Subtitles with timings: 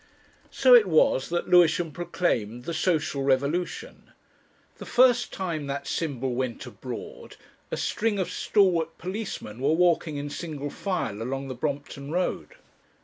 [0.49, 4.11] So it was that Lewisham proclaimed the Social Revolution.
[4.79, 7.35] The first time that symbol went abroad
[7.69, 12.55] a string of stalwart policemen were walking in single file along the Brompton Road.